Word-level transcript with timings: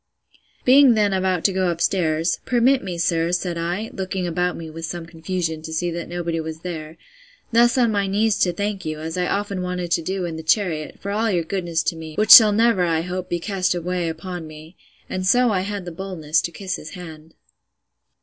Being 0.65 0.95
then 0.95 1.13
about 1.13 1.43
to 1.43 1.53
go 1.53 1.67
up 1.67 1.79
stairs, 1.79 2.39
Permit 2.43 2.83
me, 2.83 2.97
sir, 2.97 3.31
said 3.31 3.55
I, 3.55 3.91
(looking 3.93 4.25
about 4.25 4.57
me 4.57 4.67
with 4.67 4.83
some 4.87 5.05
confusion, 5.05 5.61
to 5.61 5.71
see 5.71 5.91
that 5.91 6.07
nobody 6.09 6.39
was 6.39 6.61
there,) 6.61 6.97
thus 7.51 7.77
on 7.77 7.91
my 7.91 8.07
knees 8.07 8.39
to 8.39 8.51
thank 8.51 8.83
you, 8.83 8.99
as 8.99 9.15
I 9.15 9.27
often 9.27 9.61
wanted 9.61 9.91
to 9.91 10.01
do 10.01 10.25
in 10.25 10.37
the 10.37 10.41
chariot, 10.41 10.97
for 10.99 11.11
all 11.11 11.29
your 11.29 11.43
goodness 11.43 11.83
to 11.83 11.95
me, 11.95 12.15
which 12.15 12.31
shall 12.31 12.51
never, 12.51 12.83
I 12.83 13.01
hope, 13.01 13.29
be 13.29 13.39
cast 13.39 13.75
away 13.75 14.09
upon 14.09 14.47
me. 14.47 14.75
And 15.07 15.23
so 15.23 15.51
I 15.51 15.59
had 15.61 15.85
the 15.85 15.91
boldness 15.91 16.41
to 16.41 16.51
kiss 16.51 16.77
his 16.77 16.95
hand. 16.95 17.35